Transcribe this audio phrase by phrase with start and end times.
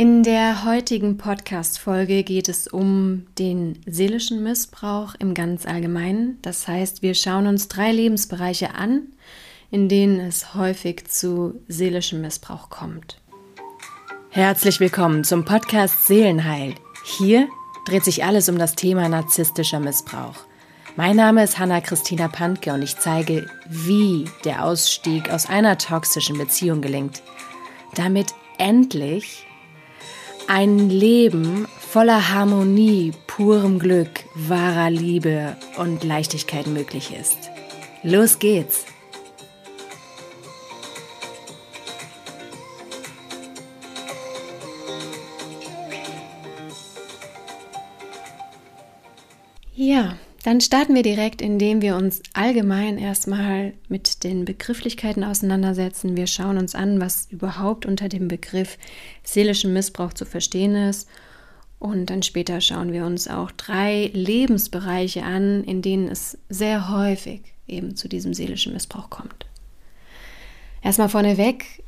[0.00, 6.38] In der heutigen Podcast-Folge geht es um den seelischen Missbrauch im ganz Allgemeinen.
[6.40, 9.08] Das heißt, wir schauen uns drei Lebensbereiche an,
[9.70, 13.20] in denen es häufig zu seelischem Missbrauch kommt.
[14.30, 16.76] Herzlich willkommen zum Podcast Seelenheil.
[17.18, 17.46] Hier
[17.84, 20.46] dreht sich alles um das Thema narzisstischer Missbrauch.
[20.96, 26.80] Mein Name ist Hanna-Christina Pantke und ich zeige, wie der Ausstieg aus einer toxischen Beziehung
[26.80, 27.20] gelingt,
[27.94, 29.44] damit endlich
[30.50, 37.50] ein Leben voller Harmonie, purem Glück, wahrer Liebe und Leichtigkeit möglich ist.
[38.02, 38.84] Los geht's!
[49.76, 56.16] Ja, dann starten wir direkt, indem wir uns allgemein erstmal mit den Begrifflichkeiten auseinandersetzen.
[56.16, 58.78] Wir schauen uns an, was überhaupt unter dem Begriff
[59.22, 61.08] seelischen Missbrauch zu verstehen ist.
[61.78, 67.42] Und dann später schauen wir uns auch drei Lebensbereiche an, in denen es sehr häufig
[67.68, 69.46] eben zu diesem seelischen Missbrauch kommt.
[70.82, 71.82] Erstmal vorneweg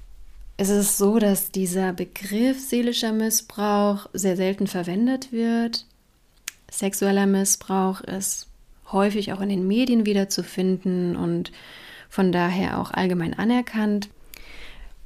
[0.59, 5.87] ist es so, dass dieser Begriff seelischer Missbrauch sehr selten verwendet wird
[6.73, 8.49] Sexueller Missbrauch ist
[8.91, 11.53] häufig auch in den Medien wiederzufinden und
[12.09, 14.09] von daher auch allgemein anerkannt.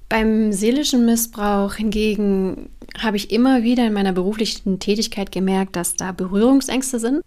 [0.08, 6.12] Beim seelischen Missbrauch hingegen habe ich immer wieder in meiner beruflichen Tätigkeit gemerkt, dass da
[6.12, 7.23] Berührungsängste sind.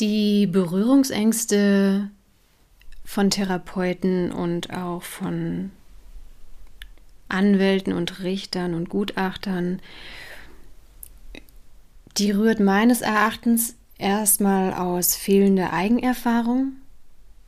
[0.00, 2.10] Die Berührungsängste
[3.04, 5.70] von Therapeuten und auch von
[7.28, 9.80] Anwälten und Richtern und Gutachtern
[12.16, 16.72] die rührt meines Erachtens erstmal aus fehlender Eigenerfahrung.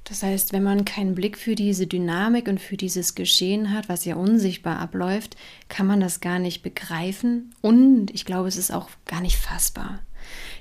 [0.04, 4.04] Das heißt, wenn man keinen Blick für diese Dynamik und für dieses Geschehen hat, was
[4.04, 5.36] ja unsichtbar abläuft,
[5.68, 9.98] kann man das gar nicht begreifen und ich glaube, es ist auch gar nicht fassbar.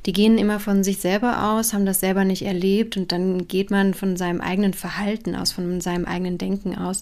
[0.06, 3.70] Die gehen immer von sich selber aus, haben das selber nicht erlebt und dann geht
[3.70, 7.02] man von seinem eigenen Verhalten aus, von seinem eigenen Denken aus.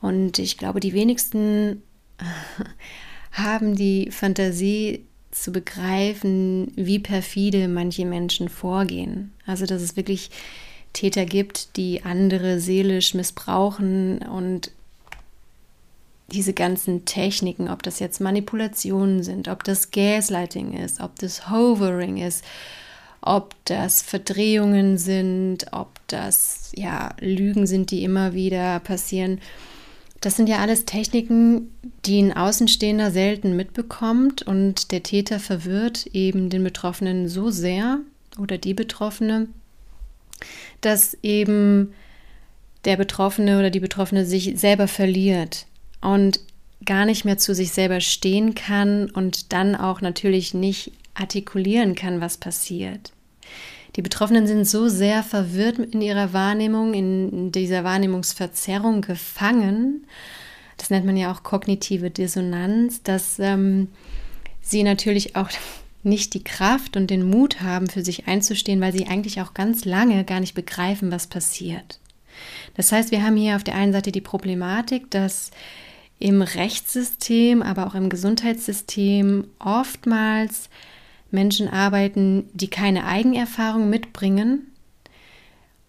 [0.00, 1.82] Und ich glaube, die wenigsten
[3.32, 9.32] haben die Fantasie, zu begreifen, wie perfide manche Menschen vorgehen.
[9.46, 10.30] Also, dass es wirklich
[10.92, 14.70] Täter gibt, die andere seelisch missbrauchen und
[16.28, 22.18] diese ganzen Techniken, ob das jetzt Manipulationen sind, ob das Gaslighting ist, ob das Hovering
[22.18, 22.44] ist,
[23.20, 29.40] ob das Verdrehungen sind, ob das ja Lügen sind, die immer wieder passieren
[30.22, 31.72] das sind ja alles Techniken,
[32.06, 37.98] die ein Außenstehender selten mitbekommt und der Täter verwirrt eben den Betroffenen so sehr
[38.38, 39.48] oder die Betroffene,
[40.80, 41.92] dass eben
[42.84, 45.66] der Betroffene oder die Betroffene sich selber verliert
[46.00, 46.40] und
[46.84, 52.20] gar nicht mehr zu sich selber stehen kann und dann auch natürlich nicht artikulieren kann,
[52.20, 53.12] was passiert.
[53.96, 60.06] Die Betroffenen sind so sehr verwirrt in ihrer Wahrnehmung, in dieser Wahrnehmungsverzerrung gefangen.
[60.78, 63.88] Das nennt man ja auch kognitive Dissonanz, dass ähm,
[64.62, 65.50] sie natürlich auch
[66.02, 69.84] nicht die Kraft und den Mut haben, für sich einzustehen, weil sie eigentlich auch ganz
[69.84, 72.00] lange gar nicht begreifen, was passiert.
[72.74, 75.50] Das heißt, wir haben hier auf der einen Seite die Problematik, dass
[76.18, 80.70] im Rechtssystem, aber auch im Gesundheitssystem oftmals
[81.32, 84.66] Menschen arbeiten, die keine Eigenerfahrung mitbringen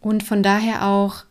[0.01, 1.25] und von daher auch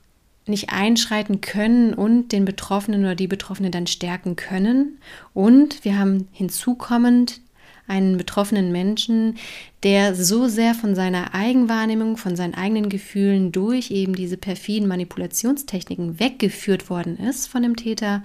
[0.46, 4.98] nicht einschreiten können und den Betroffenen oder die Betroffene dann stärken können.
[5.34, 7.40] Und wir haben hinzukommend
[7.86, 9.36] einen betroffenen Menschen,
[9.82, 16.18] der so sehr von seiner Eigenwahrnehmung, von seinen eigenen Gefühlen durch eben diese perfiden Manipulationstechniken
[16.18, 18.22] weggeführt worden ist von dem Täter,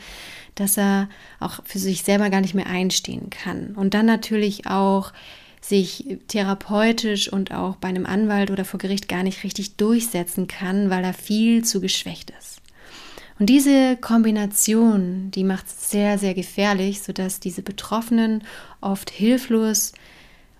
[0.56, 1.10] dass er
[1.40, 3.76] auch für sich selber gar nicht mehr einstehen kann.
[3.76, 5.12] Und dann natürlich auch
[5.68, 10.90] sich therapeutisch und auch bei einem Anwalt oder vor Gericht gar nicht richtig durchsetzen kann,
[10.90, 12.62] weil er viel zu geschwächt ist.
[13.40, 18.44] Und diese Kombination, die macht es sehr, sehr gefährlich, sodass diese Betroffenen
[18.82, 19.94] oft hilflos,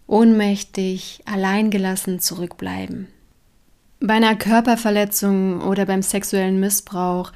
[0.06, 3.08] ohnmächtig, alleingelassen zurückbleiben.
[4.00, 7.32] Bei einer Körperverletzung oder beim sexuellen Missbrauch,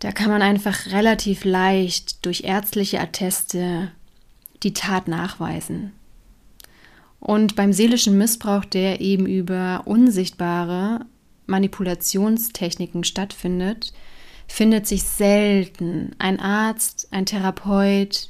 [0.00, 3.92] da kann man einfach relativ leicht durch ärztliche Atteste
[4.64, 5.92] die Tat nachweisen.
[7.24, 11.06] Und beim seelischen Missbrauch, der eben über unsichtbare
[11.46, 13.94] Manipulationstechniken stattfindet,
[14.46, 18.28] findet sich selten ein Arzt, ein Therapeut,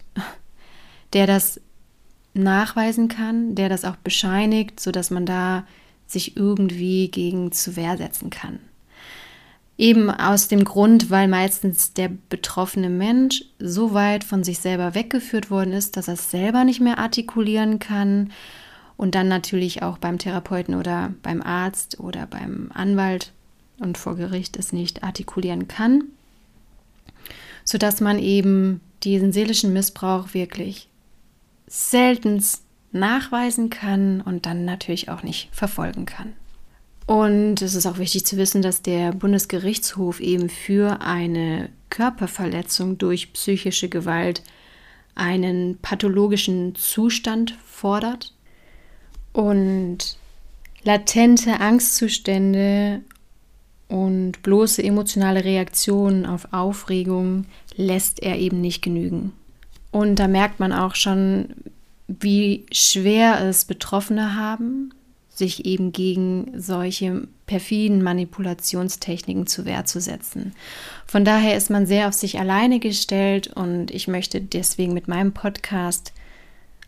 [1.13, 1.61] der das
[2.35, 5.67] nachweisen kann, der das auch bescheinigt, sodass man da
[6.07, 8.61] sich irgendwie gegen zu Wehr setzen kann.
[9.77, 15.51] Eben aus dem Grund, weil meistens der betroffene Mensch so weit von sich selber weggeführt
[15.51, 18.31] worden ist, dass er es selber nicht mehr artikulieren kann
[18.97, 23.33] und dann natürlich auch beim Therapeuten oder beim Arzt oder beim Anwalt
[23.79, 26.05] und vor Gericht es nicht artikulieren kann,
[27.65, 30.89] sodass man eben diesen seelischen Missbrauch wirklich
[31.67, 32.63] seltenst
[32.93, 36.35] nachweisen kann und dann natürlich auch nicht verfolgen kann.
[37.07, 43.33] Und es ist auch wichtig zu wissen, dass der Bundesgerichtshof eben für eine Körperverletzung durch
[43.35, 44.43] psychische Gewalt
[45.15, 48.33] einen pathologischen Zustand fordert
[49.35, 50.17] und
[50.85, 53.03] latente Angstzustände
[53.89, 57.45] und bloße emotionale Reaktionen auf Aufregung
[57.77, 59.33] lässt er eben nicht genügen.
[59.91, 61.49] Und da merkt man auch schon,
[62.09, 64.95] wie schwer es Betroffene haben,
[65.29, 70.55] sich eben gegen solche perfiden Manipulationstechniken zu Wehr zu setzen.
[71.07, 75.33] Von daher ist man sehr auf sich alleine gestellt und ich möchte deswegen mit meinem
[75.33, 76.13] Podcast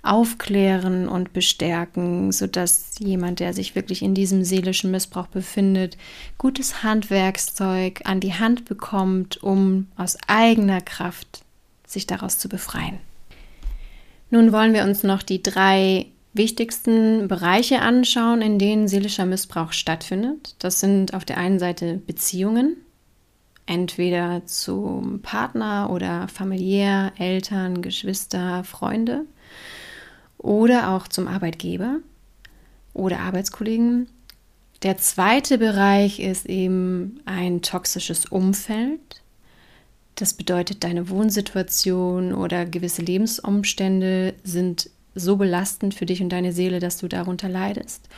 [0.07, 5.97] aufklären und bestärken, sodass jemand, der sich wirklich in diesem seelischen Missbrauch befindet,
[6.39, 11.43] gutes Handwerkszeug an die Hand bekommt, um aus eigener Kraft
[11.87, 12.99] sich daraus zu befreien.
[14.31, 20.55] Nun wollen wir uns noch die drei wichtigsten Bereiche anschauen, in denen seelischer Missbrauch stattfindet.
[20.59, 22.77] Das sind auf der einen Seite Beziehungen,
[23.67, 29.25] entweder zum Partner oder familiär, Eltern, Geschwister, Freunde
[30.39, 31.99] oder auch zum Arbeitgeber
[32.93, 34.09] oder Arbeitskollegen.
[34.83, 39.23] Der zweite Bereich ist eben ein toxisches Umfeld.
[40.17, 46.79] Das bedeutet, deine Wohnsituation oder gewisse Lebensumstände sind so belastend für dich und deine Seele,
[46.79, 48.09] dass du darunter leidest.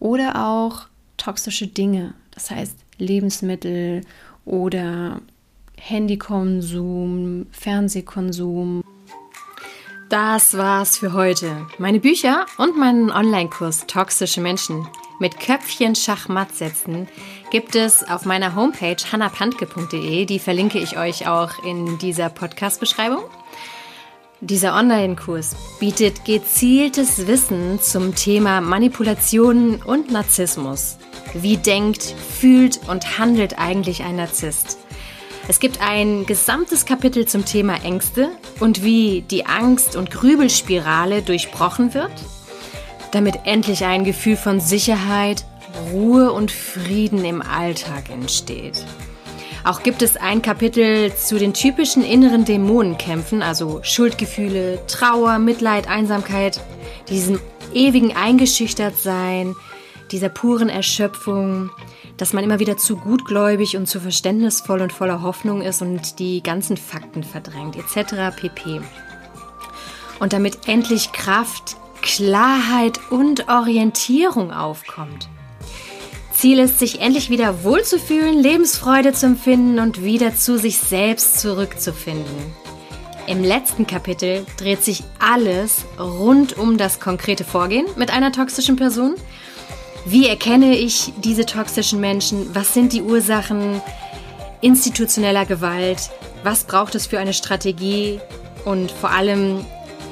[0.00, 4.02] Oder auch toxische Dinge, das heißt Lebensmittel
[4.44, 5.20] oder
[5.76, 8.82] Handykonsum, Fernsehkonsum.
[10.08, 11.66] Das war's für heute.
[11.76, 14.88] Meine Bücher und meinen Online-Kurs Toxische Menschen
[15.18, 17.08] mit Köpfchen Schachmatt setzen
[17.50, 20.24] gibt es auf meiner Homepage hannapantke.de.
[20.24, 23.22] Die verlinke ich euch auch in dieser Podcast-Beschreibung.
[24.40, 30.96] Dieser Online-Kurs bietet gezieltes Wissen zum Thema Manipulationen und Narzissmus.
[31.34, 32.02] Wie denkt,
[32.40, 34.78] fühlt und handelt eigentlich ein Narzisst?
[35.48, 38.28] Es gibt ein gesamtes Kapitel zum Thema Ängste
[38.60, 42.12] und wie die Angst- und Grübelspirale durchbrochen wird,
[43.12, 45.46] damit endlich ein Gefühl von Sicherheit,
[45.90, 48.84] Ruhe und Frieden im Alltag entsteht.
[49.64, 56.60] Auch gibt es ein Kapitel zu den typischen inneren Dämonenkämpfen, also Schuldgefühle, Trauer, Mitleid, Einsamkeit,
[57.08, 57.40] diesem
[57.72, 59.56] ewigen Eingeschüchtertsein,
[60.10, 61.70] dieser puren Erschöpfung,
[62.18, 66.42] dass man immer wieder zu gutgläubig und zu verständnisvoll und voller Hoffnung ist und die
[66.42, 68.36] ganzen Fakten verdrängt, etc.
[68.36, 68.80] pp.
[70.20, 75.28] Und damit endlich Kraft, Klarheit und Orientierung aufkommt.
[76.32, 82.54] Ziel ist, sich endlich wieder wohlzufühlen, Lebensfreude zu empfinden und wieder zu sich selbst zurückzufinden.
[83.26, 89.16] Im letzten Kapitel dreht sich alles rund um das konkrete Vorgehen mit einer toxischen Person
[90.10, 92.54] wie erkenne ich diese toxischen Menschen?
[92.54, 93.82] Was sind die Ursachen
[94.60, 96.10] institutioneller Gewalt?
[96.42, 98.20] Was braucht es für eine Strategie?
[98.64, 99.64] Und vor allem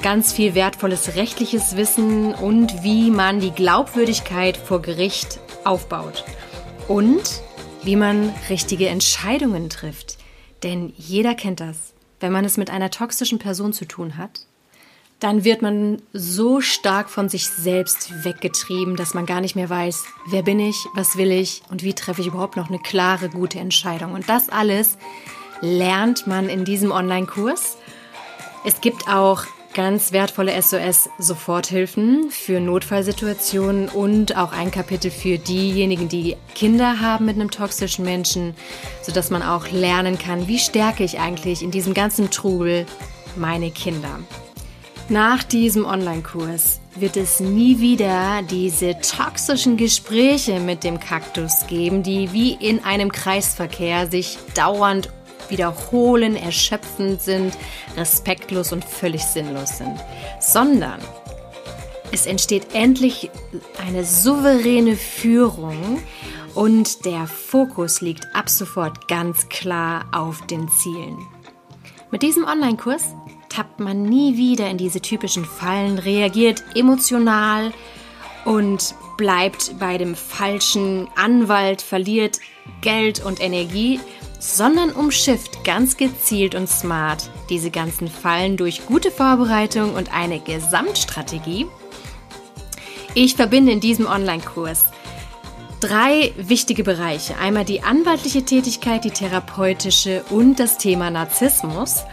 [0.02, 6.24] ganz viel wertvolles rechtliches Wissen und wie man die Glaubwürdigkeit vor Gericht aufbaut.
[6.88, 7.40] Und
[7.82, 10.18] wie man richtige Entscheidungen trifft.
[10.62, 11.94] Denn jeder kennt das.
[12.20, 14.40] Wenn man es mit einer toxischen Person zu tun hat,
[15.20, 20.04] dann wird man so stark von sich selbst weggetrieben, dass man gar nicht mehr weiß,
[20.28, 23.58] wer bin ich, was will ich und wie treffe ich überhaupt noch eine klare, gute
[23.58, 24.12] Entscheidung.
[24.12, 24.98] Und das alles
[25.62, 27.78] lernt man in diesem Online-Kurs.
[28.64, 36.36] Es gibt auch ganz wertvolle SOS-Soforthilfen für Notfallsituationen und auch ein Kapitel für diejenigen, die
[36.54, 38.54] Kinder haben mit einem toxischen Menschen,
[39.02, 42.86] sodass man auch lernen kann, wie stärke ich eigentlich in diesem ganzen Trubel
[43.36, 44.20] meine Kinder.
[45.08, 52.32] Nach diesem Online-Kurs wird es nie wieder diese toxischen Gespräche mit dem Kaktus geben, die
[52.32, 55.10] wie in einem Kreisverkehr sich dauernd
[55.48, 57.56] wiederholen, erschöpfend sind,
[57.96, 59.96] respektlos und völlig sinnlos sind,
[60.40, 60.98] sondern
[62.10, 63.30] es entsteht endlich
[63.86, 66.00] eine souveräne Führung
[66.56, 71.18] und der Fokus liegt ab sofort ganz klar auf den Zielen.
[72.10, 73.14] Mit diesem Online-Kurs
[73.48, 77.72] tappt man nie wieder in diese typischen Fallen, reagiert emotional
[78.44, 82.40] und bleibt bei dem falschen Anwalt, verliert
[82.80, 84.00] Geld und Energie,
[84.38, 91.66] sondern umschifft ganz gezielt und smart diese ganzen Fallen durch gute Vorbereitung und eine Gesamtstrategie.
[93.14, 94.84] Ich verbinde in diesem Online-Kurs
[95.80, 97.36] drei wichtige Bereiche.
[97.38, 102.04] Einmal die anwaltliche Tätigkeit, die therapeutische und das Thema Narzissmus,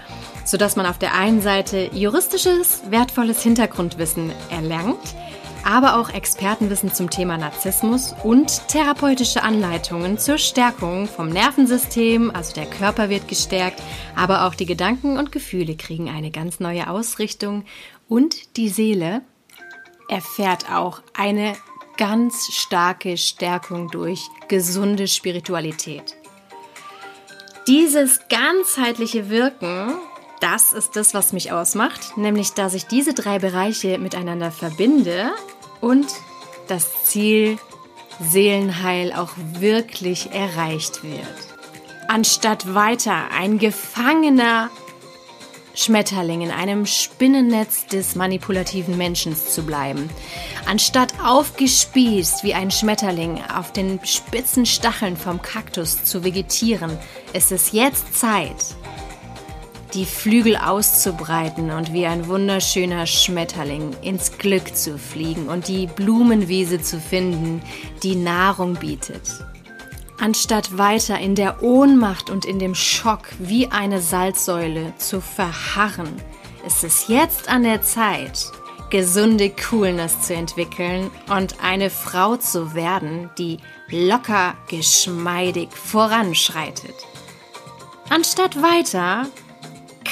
[0.45, 5.15] sodass man auf der einen Seite juristisches, wertvolles Hintergrundwissen erlangt,
[5.63, 12.65] aber auch Expertenwissen zum Thema Narzissmus und therapeutische Anleitungen zur Stärkung vom Nervensystem, also der
[12.65, 13.81] Körper wird gestärkt,
[14.15, 17.63] aber auch die Gedanken und Gefühle kriegen eine ganz neue Ausrichtung
[18.09, 19.21] und die Seele
[20.09, 21.53] erfährt auch eine
[21.97, 26.15] ganz starke Stärkung durch gesunde Spiritualität.
[27.67, 29.93] Dieses ganzheitliche Wirken,
[30.43, 35.31] das ist das, was mich ausmacht, nämlich dass ich diese drei Bereiche miteinander verbinde
[35.79, 36.05] und
[36.67, 37.57] das Ziel
[38.19, 41.25] Seelenheil auch wirklich erreicht wird.
[42.09, 44.69] Anstatt weiter ein Gefangener
[45.75, 50.09] Schmetterling in einem Spinnennetz des manipulativen Menschen zu bleiben.
[50.65, 56.97] Anstatt aufgespießt wie ein Schmetterling auf den spitzen Stacheln vom Kaktus zu vegetieren,
[57.33, 58.75] ist es jetzt Zeit,
[59.93, 66.81] die Flügel auszubreiten und wie ein wunderschöner Schmetterling ins Glück zu fliegen und die Blumenwiese
[66.81, 67.61] zu finden,
[68.01, 69.45] die Nahrung bietet.
[70.19, 76.15] Anstatt weiter in der Ohnmacht und in dem Schock wie eine Salzsäule zu verharren,
[76.65, 78.51] ist es jetzt an der Zeit,
[78.89, 83.57] gesunde Coolness zu entwickeln und eine Frau zu werden, die
[83.89, 86.95] locker, geschmeidig voranschreitet.
[88.09, 89.25] Anstatt weiter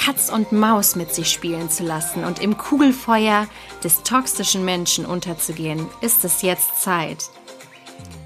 [0.04, 3.46] Katz und Maus mit sich spielen zu lassen und im Kugelfeuer
[3.84, 7.30] des toxischen Menschen unterzugehen, ist es jetzt Zeit,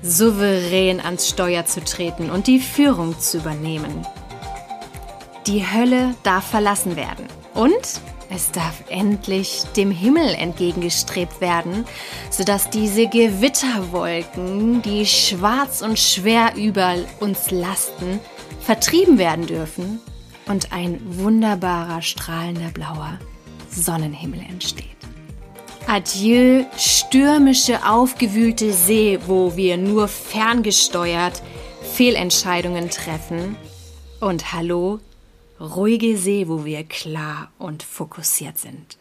[0.02, 4.06] souverän ans Steuer zu treten und die Führung zu übernehmen.
[5.47, 11.85] Die Hölle darf verlassen werden und es darf endlich dem Himmel entgegengestrebt werden,
[12.30, 18.18] sodass diese Gewitterwolken, die schwarz und schwer über uns lasten,
[18.62, 20.00] vertrieben werden dürfen
[20.47, 23.19] und ein wunderbarer, strahlender blauer
[23.71, 24.87] Sonnenhimmel entsteht.
[25.87, 31.43] Adieu, stürmische, aufgewühlte See, wo wir nur ferngesteuert
[31.95, 33.57] Fehlentscheidungen treffen.
[34.21, 34.99] Und hallo,
[35.61, 38.99] ruhige See, wo wir klar und fokussiert sind.